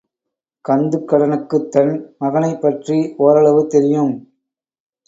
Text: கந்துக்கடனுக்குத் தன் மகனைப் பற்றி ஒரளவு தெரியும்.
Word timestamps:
கந்துக்கடனுக்குத் 0.65 1.69
தன் 1.69 1.93
மகனைப் 2.17 2.61
பற்றி 2.61 2.97
ஒரளவு 3.17 3.67
தெரியும். 3.67 4.13